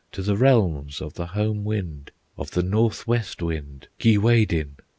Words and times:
To 0.13 0.23
the 0.23 0.35
regions 0.35 0.99
of 0.99 1.13
the 1.13 1.27
home 1.27 1.63
wind, 1.63 2.09
Of 2.35 2.49
the 2.49 2.63
Northwest 2.63 3.39
Wind, 3.43 3.87
Keewaydin. 3.99 4.77